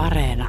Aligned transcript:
Areena. 0.00 0.48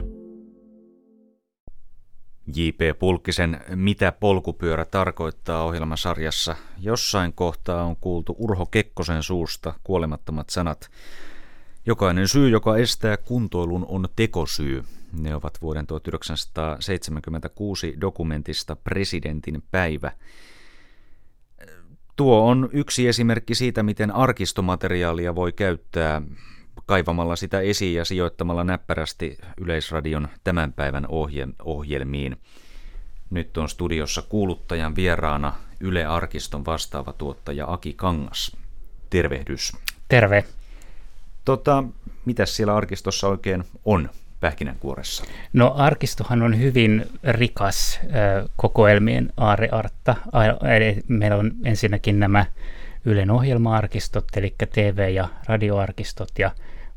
J.P. 2.56 2.80
Pulkkisen 3.00 3.62
Mitä 3.76 4.12
polkupyörä 4.12 4.86
tarkoittaa 4.86 5.64
ohjelmasarjassa. 5.64 6.56
Jossain 6.80 7.34
kohtaa 7.34 7.84
on 7.84 7.96
kuultu 7.96 8.36
Urho 8.40 8.66
Kekkosen 8.66 9.24
suusta 9.24 9.74
kuolemattomat 9.84 10.50
sanat. 10.50 10.90
Jokainen 11.86 12.28
syy, 12.28 12.50
joka 12.50 12.78
estää 12.78 13.18
kuntoilun, 13.18 13.86
on 13.90 14.08
tekosyy. 14.16 14.84
Ne 15.14 15.36
ovat 15.36 15.62
vuoden 15.62 15.88
1976 15.88 17.96
dokumentista 18.02 18.76
Presidentin 18.76 19.64
päivä. 19.72 20.12
Tuo 22.16 22.50
on 22.50 22.70
yksi 22.74 23.08
esimerkki 23.08 23.56
siitä, 23.56 23.84
miten 23.84 24.12
arkistomateriaalia 24.12 25.36
voi 25.36 25.52
käyttää 25.52 26.22
kaivamalla 26.86 27.36
sitä 27.36 27.60
esiin 27.60 27.96
ja 27.96 28.06
sijoittamalla 28.06 28.64
näppärästi 28.64 29.38
Yleisradion 29.58 30.28
tämän 30.44 30.74
päivän 30.74 31.06
ohjelmiin. 31.66 32.38
Nyt 33.30 33.58
on 33.58 33.70
studiossa 33.70 34.22
kuuluttajan 34.22 34.96
vieraana 34.96 35.54
Yle 35.80 36.06
Arkiston 36.06 36.66
vastaava 36.66 37.14
tuottaja 37.14 37.74
Aki 37.74 37.94
Kangas. 37.94 38.58
Tervehdys. 39.10 39.74
Terve. 40.08 40.46
Tota, 41.46 41.84
mitäs 42.26 42.56
siellä 42.56 42.76
arkistossa 42.76 43.28
oikein 43.28 43.64
on 43.86 44.10
pähkinänkuoressa? 44.40 45.24
No 45.54 45.74
arkistohan 45.78 46.42
on 46.42 46.60
hyvin 46.60 47.06
rikas 47.24 48.00
äh, 48.04 48.50
kokoelmien 48.56 49.34
aareartta. 49.38 50.16
Meillä 51.08 51.38
on 51.38 51.52
ensinnäkin 51.66 52.20
nämä 52.20 52.46
Ylen 53.06 53.32
ohjelma-arkistot, 53.32 54.26
eli 54.36 54.56
TV- 54.74 55.14
ja 55.14 55.28
radioarkistot, 55.46 56.30
ja 56.40 56.52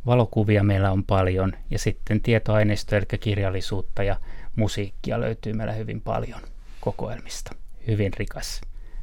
valokuvia 0.06 0.62
meillä 0.62 0.90
on 0.90 1.04
paljon, 1.04 1.52
ja 1.70 1.78
sitten 1.78 2.20
tietoaineistoa, 2.20 2.98
eli 2.98 3.18
kirjallisuutta 3.20 4.02
ja 4.02 4.16
musiikkia 4.56 5.20
löytyy 5.20 5.52
meillä 5.52 5.72
hyvin 5.72 6.00
paljon 6.00 6.40
kokoelmista. 6.80 7.50
Hyvin 7.86 8.12
rikas, 8.16 8.60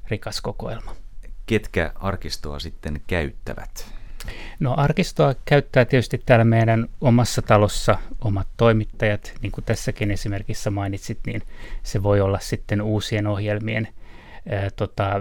rikas 0.08 0.42
kokoelma. 0.42 0.96
Ketkä 1.46 1.92
arkistoa 1.96 2.60
sitten 2.60 3.02
käyttävät? 3.08 3.86
No 4.60 4.74
arkistoa 4.78 5.36
käyttää 5.46 5.86
tietysti 5.86 6.22
täällä 6.26 6.46
meidän 6.46 6.88
omassa 7.02 7.42
talossa 7.42 7.98
omat 8.22 8.48
toimittajat, 8.58 9.34
niin 9.42 9.52
kuin 9.52 9.66
tässäkin 9.66 10.12
esimerkissä 10.12 10.72
mainitsit, 10.72 11.20
niin 11.26 11.42
se 11.84 12.04
voi 12.04 12.22
olla 12.22 12.40
sitten 12.40 12.82
uusien 12.82 13.28
ohjelmien 13.28 13.88
tota, 14.76 15.12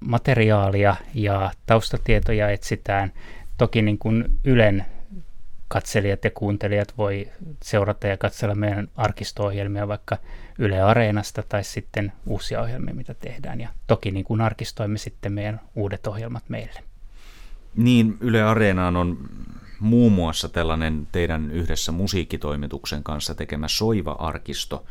materiaalia 0.00 0.96
ja 1.14 1.50
taustatietoja 1.66 2.50
etsitään. 2.50 3.12
Toki 3.58 3.82
niin 3.82 3.98
kuin 3.98 4.24
Ylen 4.44 4.84
katselijat 5.68 6.24
ja 6.24 6.30
kuuntelijat 6.30 6.98
voi 6.98 7.28
seurata 7.62 8.06
ja 8.06 8.16
katsella 8.16 8.54
meidän 8.54 8.88
arkisto-ohjelmia 8.96 9.88
vaikka 9.88 10.18
Yle 10.58 10.80
Areenasta 10.80 11.42
tai 11.48 11.64
sitten 11.64 12.12
uusia 12.26 12.60
ohjelmia, 12.60 12.94
mitä 12.94 13.14
tehdään. 13.14 13.60
Ja 13.60 13.68
toki 13.86 14.10
niin 14.10 14.24
kuin 14.24 14.40
arkistoimme 14.40 14.98
sitten 14.98 15.32
meidän 15.32 15.60
uudet 15.74 16.06
ohjelmat 16.06 16.44
meille. 16.48 16.80
Niin, 17.76 18.16
Yle 18.20 18.42
Areenaan 18.42 18.96
on 18.96 19.18
muun 19.80 20.12
muassa 20.12 20.48
tällainen 20.48 21.08
teidän 21.12 21.50
yhdessä 21.50 21.92
musiikkitoimituksen 21.92 23.02
kanssa 23.02 23.34
tekemä 23.34 23.68
Soiva-arkisto, 23.68 24.84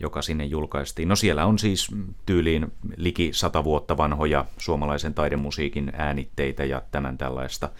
joka 0.00 0.22
sinne 0.22 0.44
julkaistiin. 0.44 1.08
No 1.08 1.16
siellä 1.16 1.46
on 1.46 1.58
siis 1.58 1.88
tyyliin 2.26 2.72
liki 2.96 3.30
sata 3.32 3.64
vuotta 3.64 3.96
vanhoja 3.96 4.44
suomalaisen 4.58 5.14
taidemusiikin 5.14 5.92
äänitteitä 5.94 6.64
ja 6.64 6.82
tämän 6.90 7.18
tällaista. 7.18 7.70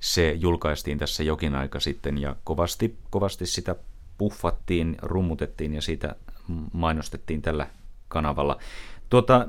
Se 0.00 0.32
julkaistiin 0.32 0.98
tässä 0.98 1.22
jokin 1.22 1.54
aika 1.54 1.80
sitten 1.80 2.18
ja 2.18 2.36
kovasti, 2.44 2.96
kovasti 3.10 3.46
sitä 3.46 3.76
puffattiin, 4.18 4.96
rummutettiin 5.02 5.74
ja 5.74 5.82
siitä 5.82 6.16
mainostettiin 6.72 7.42
tällä 7.42 7.66
kanavalla. 8.08 8.58
Tuota, 9.10 9.48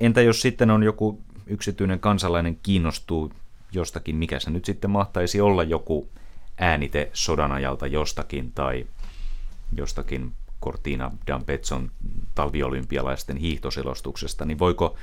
entä 0.00 0.22
jos 0.22 0.42
sitten 0.42 0.70
on 0.70 0.82
joku 0.82 1.20
yksityinen 1.46 2.00
kansalainen 2.00 2.58
kiinnostuu 2.62 3.32
jostakin, 3.72 4.16
mikä 4.16 4.40
se 4.40 4.50
nyt 4.50 4.64
sitten 4.64 4.90
mahtaisi 4.90 5.40
olla 5.40 5.62
joku 5.62 6.08
äänite 6.58 7.10
sodan 7.12 7.52
ajalta 7.52 7.86
jostakin 7.86 8.52
tai 8.52 8.86
jostakin 9.76 10.32
Cortina 10.62 11.10
D'Ampezon 11.30 11.90
talviolympialaisten 12.34 13.36
hiihtoselostuksesta, 13.36 14.44
niin 14.44 14.58
voiko, 14.58 14.96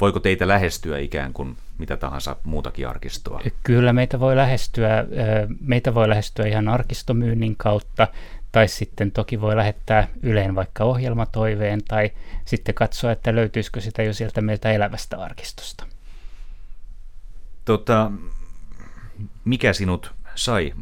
voiko 0.00 0.20
teitä 0.20 0.48
lähestyä 0.48 0.98
ikään 0.98 1.32
kuin 1.32 1.56
mitä 1.78 1.96
tahansa 1.96 2.36
muutakin 2.44 2.88
arkistoa? 2.88 3.40
Kyllä 3.62 3.92
meitä 3.92 4.20
voi 4.20 4.36
lähestyä, 4.36 5.04
meitä 5.60 5.94
voi 5.94 6.08
lähestyä 6.08 6.46
ihan 6.46 6.68
arkistomyynnin 6.68 7.56
kautta, 7.56 8.08
tai 8.52 8.68
sitten 8.68 9.10
toki 9.10 9.40
voi 9.40 9.56
lähettää 9.56 10.08
Yleen 10.22 10.54
vaikka 10.54 10.84
ohjelmatoiveen, 10.84 11.84
tai 11.88 12.10
sitten 12.44 12.74
katsoa, 12.74 13.12
että 13.12 13.34
löytyisikö 13.34 13.80
sitä 13.80 14.02
jo 14.02 14.12
sieltä 14.12 14.40
meiltä 14.40 14.72
elävästä 14.72 15.18
arkistosta. 15.18 15.86
Tota, 17.64 18.10
mikä 19.44 19.72
sinut 19.72 20.12
sai 20.34 20.72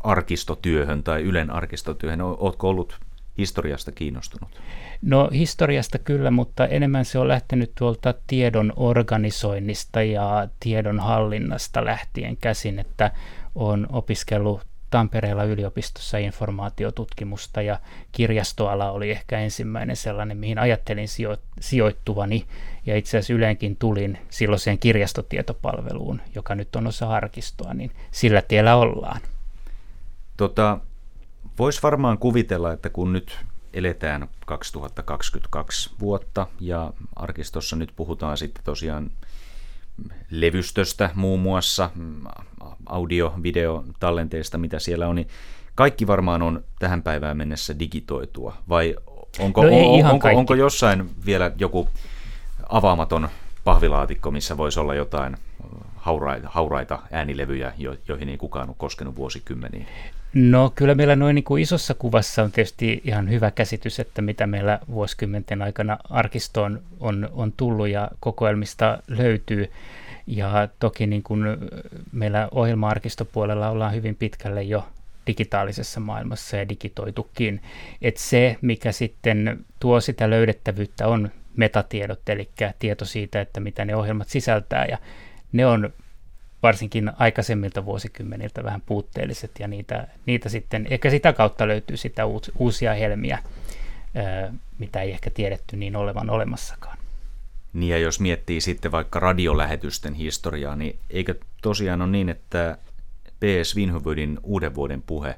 arkistotyöhön 0.00 1.02
tai 1.02 1.22
Ylen 1.22 1.50
arkistotyöhön? 1.50 2.20
Oletko 2.20 2.68
ollut 2.68 3.00
historiasta 3.38 3.92
kiinnostunut? 3.92 4.60
No 5.02 5.30
historiasta 5.32 5.98
kyllä, 5.98 6.30
mutta 6.30 6.66
enemmän 6.66 7.04
se 7.04 7.18
on 7.18 7.28
lähtenyt 7.28 7.72
tuolta 7.74 8.14
tiedon 8.26 8.72
organisoinnista 8.76 10.02
ja 10.02 10.48
tiedon 10.60 11.00
hallinnasta 11.00 11.84
lähtien 11.84 12.36
käsin, 12.36 12.78
että 12.78 13.10
on 13.54 13.86
opiskellut 13.92 14.60
Tampereella 14.90 15.44
yliopistossa 15.44 16.18
informaatiotutkimusta 16.18 17.62
ja 17.62 17.80
kirjastoala 18.12 18.90
oli 18.90 19.10
ehkä 19.10 19.38
ensimmäinen 19.38 19.96
sellainen, 19.96 20.36
mihin 20.36 20.58
ajattelin 20.58 21.08
sijo- 21.08 21.36
sijoittuvani. 21.60 22.44
Ja 22.86 22.96
itse 22.96 23.18
asiassa 23.18 23.32
yleenkin 23.32 23.76
tulin 23.76 24.18
silloiseen 24.30 24.78
kirjastotietopalveluun, 24.78 26.20
joka 26.34 26.54
nyt 26.54 26.76
on 26.76 26.86
osa 26.86 27.08
arkistoa, 27.10 27.74
niin 27.74 27.90
sillä 28.10 28.42
tiellä 28.42 28.76
ollaan. 28.76 29.20
Tota, 30.36 30.78
Voisi 31.60 31.82
varmaan 31.82 32.18
kuvitella, 32.18 32.72
että 32.72 32.90
kun 32.90 33.12
nyt 33.12 33.38
eletään 33.74 34.28
2022 34.46 35.90
vuotta 36.00 36.46
ja 36.60 36.92
arkistossa 37.16 37.76
nyt 37.76 37.92
puhutaan 37.96 38.36
sitten 38.36 38.64
tosiaan 38.64 39.10
levystöstä 40.30 41.10
muun 41.14 41.40
muassa, 41.40 41.90
audio, 42.86 43.34
video, 43.42 43.84
tallenteista, 43.98 44.58
mitä 44.58 44.78
siellä 44.78 45.08
on, 45.08 45.16
niin 45.16 45.28
kaikki 45.74 46.06
varmaan 46.06 46.42
on 46.42 46.64
tähän 46.78 47.02
päivään 47.02 47.36
mennessä 47.36 47.78
digitoitua, 47.78 48.56
vai 48.68 48.96
onko, 49.38 49.62
no 49.64 49.70
on, 49.70 50.06
onko, 50.06 50.28
onko 50.28 50.54
jossain 50.54 51.10
vielä 51.26 51.52
joku 51.58 51.88
avaamaton 52.68 53.28
pahvilaatikko, 53.64 54.30
missä 54.30 54.56
voisi 54.56 54.80
olla 54.80 54.94
jotain 54.94 55.36
hauraita, 55.96 56.48
hauraita 56.50 56.98
äänilevyjä, 57.10 57.72
joihin 58.08 58.28
ei 58.28 58.36
kukaan 58.36 58.68
ole 58.68 58.76
koskenut 58.78 59.16
vuosikymmeniin? 59.16 59.86
No 60.34 60.72
kyllä 60.74 60.94
meillä 60.94 61.16
noin 61.16 61.34
niin 61.34 61.44
kuin 61.44 61.62
isossa 61.62 61.94
kuvassa 61.94 62.42
on 62.42 62.52
tietysti 62.52 63.00
ihan 63.04 63.30
hyvä 63.30 63.50
käsitys, 63.50 64.00
että 64.00 64.22
mitä 64.22 64.46
meillä 64.46 64.78
vuosikymmenten 64.90 65.62
aikana 65.62 65.98
arkistoon 66.10 66.82
on, 67.00 67.28
on 67.32 67.52
tullut 67.56 67.88
ja 67.88 68.10
kokoelmista 68.20 68.98
löytyy. 69.08 69.70
Ja 70.26 70.68
toki 70.78 71.06
niin 71.06 71.22
kuin 71.22 71.42
meillä 72.12 72.48
ohjelma-arkistopuolella 72.50 73.68
ollaan 73.68 73.94
hyvin 73.94 74.16
pitkälle 74.16 74.62
jo 74.62 74.88
digitaalisessa 75.26 76.00
maailmassa 76.00 76.56
ja 76.56 76.68
digitoitukin. 76.68 77.62
että 78.02 78.20
se, 78.20 78.56
mikä 78.60 78.92
sitten 78.92 79.64
tuo 79.80 80.00
sitä 80.00 80.30
löydettävyyttä, 80.30 81.08
on 81.08 81.30
metatiedot, 81.56 82.28
eli 82.28 82.50
tieto 82.78 83.04
siitä, 83.04 83.40
että 83.40 83.60
mitä 83.60 83.84
ne 83.84 83.96
ohjelmat 83.96 84.28
sisältää. 84.28 84.84
Ja 84.84 84.98
ne 85.52 85.66
on 85.66 85.90
varsinkin 86.62 87.12
aikaisemmilta 87.18 87.84
vuosikymmeniltä 87.84 88.64
vähän 88.64 88.80
puutteelliset 88.80 89.50
ja 89.58 89.68
niitä, 89.68 90.08
niitä 90.26 90.48
sitten, 90.48 90.86
ehkä 90.90 91.10
sitä 91.10 91.32
kautta 91.32 91.68
löytyy 91.68 91.96
sitä 91.96 92.22
uusia 92.58 92.94
helmiä, 92.94 93.38
mitä 94.78 95.02
ei 95.02 95.10
ehkä 95.10 95.30
tiedetty 95.30 95.76
niin 95.76 95.96
olevan 95.96 96.30
olemassakaan. 96.30 96.98
Niin 97.72 97.90
ja 97.90 97.98
jos 97.98 98.20
miettii 98.20 98.60
sitten 98.60 98.92
vaikka 98.92 99.20
radiolähetysten 99.20 100.14
historiaa, 100.14 100.76
niin 100.76 100.98
eikö 101.10 101.34
tosiaan 101.62 102.02
ole 102.02 102.10
niin, 102.10 102.28
että 102.28 102.78
P.S. 103.40 103.76
Vinhuvudin 103.76 104.38
uuden 104.42 104.74
vuoden 104.74 105.02
puhe 105.02 105.36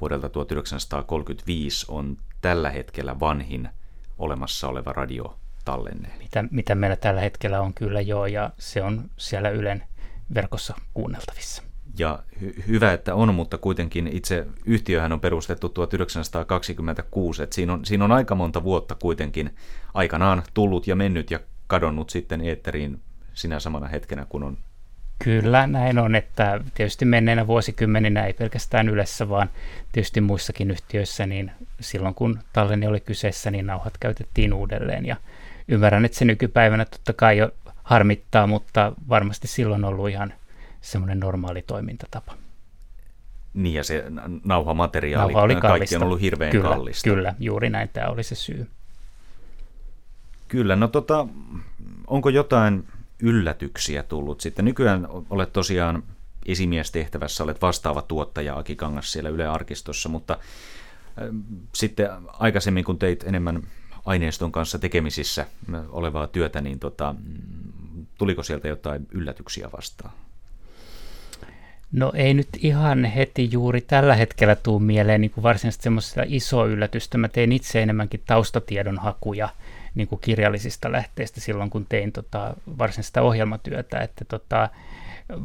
vuodelta 0.00 0.28
1935 0.28 1.86
on 1.88 2.16
tällä 2.40 2.70
hetkellä 2.70 3.20
vanhin 3.20 3.68
olemassa 4.18 4.68
oleva 4.68 4.92
radiotallenne? 4.92 6.08
Mitä, 6.18 6.44
mitä 6.50 6.74
meillä 6.74 6.96
tällä 6.96 7.20
hetkellä 7.20 7.60
on 7.60 7.74
kyllä 7.74 8.00
joo, 8.00 8.26
ja 8.26 8.50
se 8.58 8.82
on 8.82 9.10
siellä 9.16 9.48
Ylen 9.48 9.82
verkossa 10.34 10.74
kuunneltavissa. 10.94 11.62
Ja 11.98 12.22
hy- 12.40 12.66
hyvä, 12.66 12.92
että 12.92 13.14
on, 13.14 13.34
mutta 13.34 13.58
kuitenkin 13.58 14.06
itse 14.06 14.46
yhtiöhän 14.66 15.12
on 15.12 15.20
perustettu 15.20 15.68
1926, 15.68 17.42
että 17.42 17.54
siinä 17.54 17.72
on, 17.72 17.84
siinä 17.84 18.04
on 18.04 18.12
aika 18.12 18.34
monta 18.34 18.64
vuotta 18.64 18.94
kuitenkin 18.94 19.54
aikanaan 19.94 20.42
tullut 20.54 20.86
ja 20.86 20.96
mennyt 20.96 21.30
ja 21.30 21.40
kadonnut 21.66 22.10
sitten 22.10 22.40
eetteriin 22.40 23.02
sinä 23.34 23.60
samana 23.60 23.88
hetkenä, 23.88 24.24
kun 24.24 24.42
on 24.42 24.58
Kyllä 25.24 25.66
näin 25.66 25.98
on, 25.98 26.14
että 26.14 26.60
tietysti 26.74 27.04
menneenä 27.04 27.46
vuosikymmeninä 27.46 28.26
ei 28.26 28.32
pelkästään 28.32 28.88
Ylessä, 28.88 29.28
vaan 29.28 29.50
tietysti 29.92 30.20
muissakin 30.20 30.70
yhtiöissä, 30.70 31.26
niin 31.26 31.50
silloin 31.80 32.14
kun 32.14 32.38
talleni 32.52 32.86
oli 32.86 33.00
kyseessä, 33.00 33.50
niin 33.50 33.66
nauhat 33.66 33.98
käytettiin 34.00 34.52
uudelleen. 34.52 35.06
Ja 35.06 35.16
ymmärrän, 35.68 36.04
että 36.04 36.18
se 36.18 36.24
nykypäivänä 36.24 36.84
totta 36.84 37.12
kai 37.12 37.38
jo 37.38 37.50
harmittaa, 37.82 38.46
mutta 38.46 38.92
varmasti 39.08 39.48
silloin 39.48 39.84
on 39.84 39.94
ollut 39.94 40.08
ihan 40.08 40.32
semmoinen 40.80 41.20
normaali 41.20 41.62
toimintatapa. 41.62 42.34
Niin 43.54 43.74
ja 43.74 43.84
se 43.84 44.04
nauhamateriaali, 44.44 45.32
Nauha 45.32 45.44
oli 45.44 45.56
kaikki 45.56 45.96
on 45.96 46.02
ollut 46.02 46.20
hirveän 46.20 46.50
kyllä, 46.50 46.68
kallista. 46.68 47.10
Kyllä, 47.10 47.34
juuri 47.38 47.70
näin 47.70 47.88
tämä 47.88 48.06
oli 48.06 48.22
se 48.22 48.34
syy. 48.34 48.68
Kyllä, 50.48 50.76
no 50.76 50.88
tota, 50.88 51.26
onko 52.06 52.28
jotain 52.28 52.84
yllätyksiä 53.22 54.02
tullut 54.02 54.40
sitten? 54.40 54.64
Nykyään 54.64 55.08
olet 55.30 55.52
tosiaan 55.52 56.02
esimiestehtävässä, 56.46 57.44
olet 57.44 57.62
vastaava 57.62 58.02
tuottaja 58.02 58.58
Aki 58.58 58.76
Kangas 58.76 59.12
siellä 59.12 59.30
Yle 59.30 59.46
Arkistossa, 59.46 60.08
mutta 60.08 60.32
äh, 60.32 61.28
sitten 61.74 62.08
aikaisemmin 62.32 62.84
kun 62.84 62.98
teit 62.98 63.24
enemmän 63.24 63.62
aineiston 64.06 64.52
kanssa 64.52 64.78
tekemisissä 64.78 65.46
olevaa 65.88 66.26
työtä, 66.26 66.60
niin 66.60 66.78
tota, 66.78 67.14
tuliko 68.18 68.42
sieltä 68.42 68.68
jotain 68.68 69.06
yllätyksiä 69.12 69.68
vastaan? 69.76 70.12
No 71.92 72.12
ei 72.14 72.34
nyt 72.34 72.48
ihan 72.58 73.04
heti 73.04 73.48
juuri 73.52 73.80
tällä 73.80 74.14
hetkellä 74.14 74.56
tuu 74.56 74.78
mieleen 74.78 75.20
niin 75.20 75.30
kuin 75.30 75.42
varsinaisesti 75.42 75.82
semmoista 75.82 76.22
isoa 76.26 76.66
yllätystä. 76.66 77.18
Mä 77.18 77.28
tein 77.28 77.52
itse 77.52 77.82
enemmänkin 77.82 78.22
taustatiedon 78.26 78.98
hakuja 78.98 79.48
niin 79.98 80.08
kuin 80.08 80.20
kirjallisista 80.20 80.92
lähteistä 80.92 81.40
silloin, 81.40 81.70
kun 81.70 81.86
tein 81.88 82.12
tota, 82.12 82.54
varsinaista 82.78 83.22
ohjelmatyötä. 83.22 83.98
Että 83.98 84.24
tota, 84.24 84.68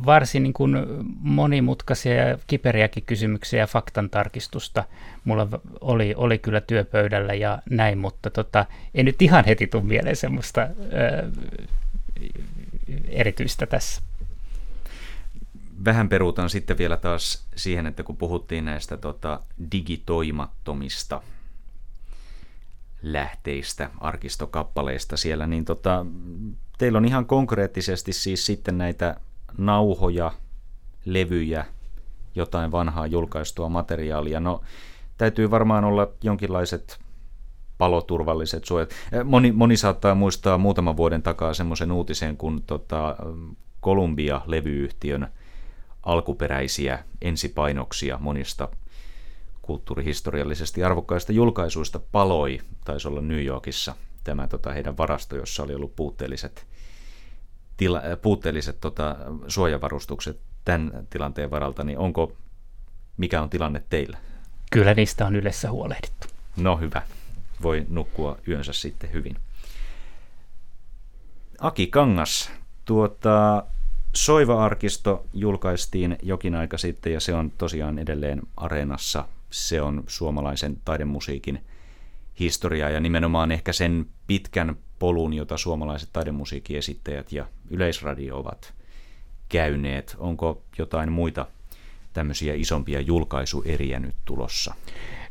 varsin 0.06 0.44
niin 0.44 0.54
kuin 0.54 0.76
monimutkaisia 1.20 2.14
ja 2.14 2.38
kiperiäkin 2.48 3.04
kysymyksiä 3.04 3.60
ja 3.60 3.68
faktan 3.68 4.10
tarkistusta 4.10 4.84
mulla 5.26 5.48
oli, 5.82 6.14
oli 6.18 6.40
kyllä 6.40 6.62
työpöydällä 6.62 7.34
ja 7.34 7.62
näin, 7.70 7.98
mutta 7.98 8.30
tota, 8.30 8.66
ei 8.96 9.04
nyt 9.04 9.22
ihan 9.22 9.46
heti 9.46 9.68
tule 9.68 9.84
mieleen 9.84 10.16
semmoista 10.16 10.62
ö, 10.62 10.68
erityistä 13.08 13.66
tässä. 13.66 14.02
Vähän 15.86 16.10
peruutan 16.10 16.50
sitten 16.50 16.78
vielä 16.78 16.98
taas 16.98 17.46
siihen, 17.56 17.86
että 17.86 18.04
kun 18.04 18.18
puhuttiin 18.18 18.66
näistä 18.66 18.98
tota, 18.98 19.40
digitoimattomista 19.72 21.22
lähteistä, 23.04 23.90
arkistokappaleista 24.00 25.18
siellä, 25.18 25.48
niin 25.48 25.66
tota, 25.66 26.06
teillä 26.78 26.98
on 26.98 27.06
ihan 27.06 27.26
konkreettisesti 27.26 28.14
siis 28.14 28.46
sitten 28.46 28.78
näitä 28.78 29.16
nauhoja, 29.58 30.32
levyjä, 31.06 31.66
jotain 32.36 32.72
vanhaa 32.72 33.08
julkaistua 33.08 33.70
materiaalia. 33.70 34.40
No, 34.40 34.62
täytyy 35.18 35.52
varmaan 35.52 35.84
olla 35.84 36.08
jonkinlaiset 36.24 37.00
paloturvalliset 37.78 38.66
suojat. 38.66 38.90
Moni, 39.24 39.52
moni 39.52 39.78
saattaa 39.78 40.16
muistaa 40.16 40.58
muutaman 40.58 40.98
vuoden 40.98 41.22
takaa 41.22 41.54
semmoisen 41.54 41.92
uutisen, 41.92 42.38
kun 42.38 42.64
tota, 42.64 43.16
Columbia-levyyhtiön 43.84 45.28
alkuperäisiä 46.04 47.04
ensipainoksia 47.22 48.18
monista 48.22 48.68
kulttuurihistoriallisesti 49.64 50.84
arvokkaista 50.84 51.32
julkaisuista 51.32 52.00
paloi, 52.12 52.60
taisi 52.86 53.08
olla 53.08 53.22
New 53.22 53.46
Yorkissa 53.46 53.96
tämä 54.24 54.48
tota, 54.48 54.74
heidän 54.74 54.98
varasto, 54.98 55.36
jossa 55.36 55.64
oli 55.64 55.76
ollut 55.76 55.96
puutteelliset, 55.96 56.68
tila, 57.78 58.02
puutteelliset 58.22 58.82
tota, 58.82 59.16
suojavarustukset 59.48 60.40
tämän 60.66 61.08
tilanteen 61.10 61.52
varalta, 61.52 61.84
niin 61.84 61.98
onko, 61.98 62.32
mikä 63.18 63.42
on 63.42 63.50
tilanne 63.50 63.84
teillä? 63.90 64.18
Kyllä 64.72 64.94
niistä 64.94 65.26
on 65.26 65.36
yleensä 65.36 65.72
huolehdittu. 65.72 66.28
No 66.58 66.78
hyvä, 66.78 67.02
voi 67.62 67.86
nukkua 67.90 68.38
yönsä 68.48 68.74
sitten 68.74 69.14
hyvin. 69.14 69.36
Aki 71.60 71.88
Kangas, 71.88 72.52
tuota, 72.86 73.64
Soiva-arkisto 74.16 75.26
julkaistiin 75.34 76.18
jokin 76.22 76.56
aika 76.56 76.78
sitten 76.78 77.14
ja 77.14 77.20
se 77.20 77.34
on 77.34 77.52
tosiaan 77.58 78.00
edelleen 78.00 78.42
areenassa. 78.58 79.26
Se 79.54 79.82
on 79.82 80.04
suomalaisen 80.08 80.78
taidemusiikin 80.86 81.64
historiaa 82.40 82.90
ja 82.90 83.00
nimenomaan 83.00 83.52
ehkä 83.52 83.74
sen 83.74 84.06
pitkän 84.28 84.76
polun, 85.00 85.34
jota 85.34 85.58
suomalaiset 85.58 86.10
taidemusiikin 86.14 86.78
esittäjät 86.78 87.32
ja 87.32 87.46
yleisradio 87.70 88.38
ovat 88.38 88.74
käyneet. 89.50 90.16
Onko 90.18 90.64
jotain 90.78 91.12
muita 91.12 91.46
tämmöisiä 92.14 92.54
isompia 92.54 93.02
julkaisueriä 93.02 94.00
nyt 94.00 94.16
tulossa? 94.26 94.74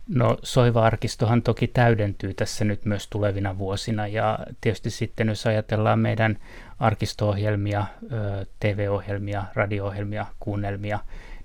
No 0.08 0.38
Soiva-arkistohan 0.42 1.42
toki 1.42 1.66
täydentyy 1.66 2.34
tässä 2.34 2.64
nyt 2.64 2.84
myös 2.84 3.08
tulevina 3.08 3.58
vuosina 3.58 4.06
ja 4.06 4.38
tietysti 4.60 4.90
sitten 4.90 5.28
jos 5.28 5.46
ajatellaan 5.46 5.98
meidän 5.98 6.38
arkisto-ohjelmia, 6.78 7.86
TV-ohjelmia, 8.60 9.44
radio-ohjelmia, 9.54 10.26
kuunnelmia, 10.40 10.98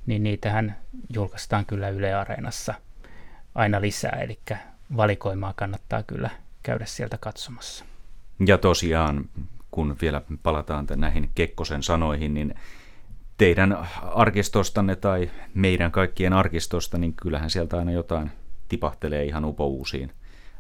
niin 0.08 0.24
niitähän 0.24 0.78
julkaistaan 1.14 1.66
kyllä 1.66 1.90
Yle 1.90 2.14
Areenassa 2.14 2.74
aina 3.56 3.82
lisää, 3.82 4.20
eli 4.22 4.40
valikoimaa 4.98 5.54
kannattaa 5.56 6.04
kyllä 6.04 6.30
käydä 6.64 6.86
sieltä 6.86 7.18
katsomassa. 7.18 7.86
Ja 8.48 8.58
tosiaan, 8.58 9.30
kun 9.72 9.96
vielä 10.02 10.22
palataan 10.44 10.88
näihin 10.96 11.30
Kekkosen 11.36 11.84
sanoihin, 11.84 12.34
niin 12.34 12.56
teidän 13.38 13.88
arkistostanne 14.02 14.96
tai 14.96 15.32
meidän 15.54 15.92
kaikkien 15.92 16.34
arkistosta, 16.34 16.98
niin 16.98 17.14
kyllähän 17.14 17.50
sieltä 17.50 17.78
aina 17.78 17.92
jotain 17.92 18.32
tipahtelee 18.68 19.26
ihan 19.26 19.46
upouusiin 19.46 20.12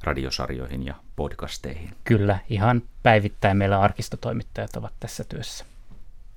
radiosarjoihin 0.03 0.85
ja 0.85 0.95
podcasteihin. 1.15 1.89
Kyllä, 2.03 2.39
ihan 2.49 2.81
päivittäin 3.03 3.57
meillä 3.57 3.79
arkistotoimittajat 3.79 4.75
ovat 4.75 4.93
tässä 4.99 5.23
työssä. 5.23 5.65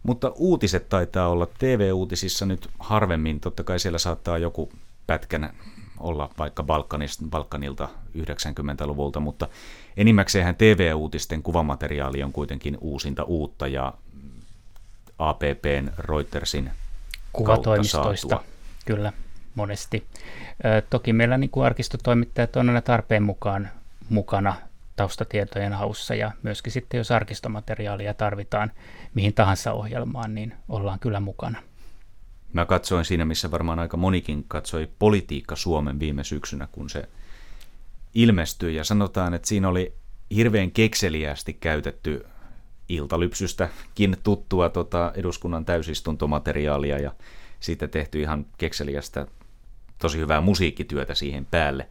Mutta 0.03 0.33
uutiset 0.37 0.89
taitaa 0.89 1.29
olla 1.29 1.47
TV-uutisissa 1.59 2.47
nyt 2.47 2.71
harvemmin. 2.79 3.41
Totta 3.41 3.65
kai 3.65 3.79
siellä 3.79 3.99
saattaa 3.99 4.39
joku 4.39 4.73
pätkän 5.07 5.55
olla 5.99 6.31
vaikka 6.39 6.63
Balkanista, 6.63 7.25
Balkanilta 7.31 7.89
90-luvulta, 8.19 9.21
mutta 9.21 9.49
enimmäkseen 9.97 10.57
TV-uutisten 10.57 11.43
kuvamateriaali 11.43 12.23
on 12.23 12.33
kuitenkin 12.33 12.79
uusinta 12.81 13.25
uutta 13.25 13.67
ja 13.67 13.95
APPn 15.19 15.91
Reutersin 15.99 16.71
Kuvatoimistoista, 17.33 18.41
kyllä 18.85 19.13
monesti. 19.55 20.07
Toki 20.91 21.13
meillä 21.13 21.39
niin 21.39 21.51
kuin 21.51 21.67
arkistotoimittajat 21.67 22.57
on 22.57 22.69
aina 22.69 22.81
tarpeen 22.81 23.23
mukaan 23.23 23.69
mukana 24.09 24.55
taustatietojen 25.01 25.73
haussa 25.73 26.15
ja 26.15 26.31
myöskin 26.43 26.73
sitten 26.73 26.99
jos 26.99 27.11
arkistomateriaalia 27.11 28.15
tarvitaan 28.15 28.73
mihin 29.15 29.35
tahansa 29.35 29.73
ohjelmaan, 29.73 30.35
niin 30.35 30.55
ollaan 30.69 30.99
kyllä 30.99 31.21
mukana. 31.21 31.63
Mä 32.53 32.67
katsoin 32.67 33.05
siinä, 33.05 33.25
missä 33.25 33.51
varmaan 33.51 33.79
aika 33.79 33.97
monikin 33.97 34.45
katsoi 34.49 34.89
Politiikka 34.99 35.57
Suomen 35.57 36.01
viime 36.01 36.25
syksynä, 36.25 36.69
kun 36.73 36.91
se 36.91 37.09
ilmestyi 38.15 38.75
ja 38.75 38.85
sanotaan, 38.85 39.35
että 39.35 39.49
siinä 39.49 39.69
oli 39.69 39.95
hirveän 40.35 40.71
kekseliästi 40.71 41.55
käytetty 41.55 42.27
iltalypsystäkin 42.89 44.17
tuttua 44.23 44.69
tota 44.69 45.13
eduskunnan 45.15 45.65
täysistuntomateriaalia 45.65 46.99
ja 46.99 47.15
siitä 47.61 47.89
tehty 47.89 48.21
ihan 48.21 48.47
kekseliästä 48.59 49.27
tosi 49.99 50.19
hyvää 50.19 50.41
musiikkityötä 50.41 51.15
siihen 51.15 51.47
päälle. 51.47 51.89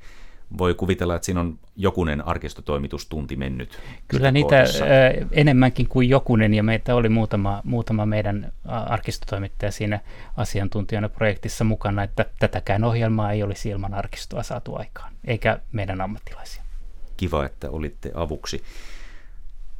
Voi 0.57 0.73
kuvitella, 0.73 1.15
että 1.15 1.25
siinä 1.25 1.39
on 1.39 1.59
jokunen 1.75 2.27
arkistotoimitustunti 2.27 3.35
mennyt. 3.35 3.79
Kyllä 4.07 4.31
niitä 4.31 4.49
kohdassa. 4.49 4.85
enemmänkin 5.31 5.87
kuin 5.87 6.09
jokunen, 6.09 6.53
ja 6.53 6.63
meitä 6.63 6.95
oli 6.95 7.09
muutama, 7.09 7.61
muutama 7.63 8.05
meidän 8.05 8.53
arkistotoimittaja 8.65 9.71
siinä 9.71 9.99
asiantuntijana 10.37 11.09
projektissa 11.09 11.63
mukana, 11.63 12.03
että 12.03 12.25
tätäkään 12.39 12.83
ohjelmaa 12.83 13.31
ei 13.31 13.43
olisi 13.43 13.69
ilman 13.69 13.93
arkistoa 13.93 14.43
saatu 14.43 14.75
aikaan, 14.75 15.13
eikä 15.27 15.59
meidän 15.71 16.01
ammattilaisia. 16.01 16.63
Kiva, 17.17 17.45
että 17.45 17.69
olitte 17.69 18.11
avuksi. 18.15 18.63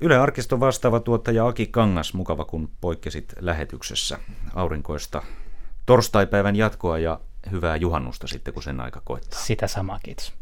Yle 0.01 0.17
Arkiston 0.17 0.59
vastaava 0.59 0.99
tuottaja 0.99 1.47
Aki 1.47 1.67
Kangas, 1.67 2.13
mukava 2.13 2.45
kun 2.45 2.69
poikkesit 2.81 3.33
lähetyksessä 3.39 4.19
aurinkoista 4.55 5.21
torstaipäivän 5.85 6.55
jatkoa 6.55 6.99
ja 6.99 7.19
hyvää 7.51 7.75
juhannusta 7.75 8.27
sitten, 8.27 8.53
kun 8.53 8.63
sen 8.63 8.81
aika 8.81 9.01
koittaa. 9.05 9.39
Sitä 9.39 9.67
samaa, 9.67 9.99
kiitos. 10.03 10.33